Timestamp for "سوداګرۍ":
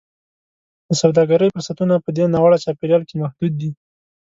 1.01-1.47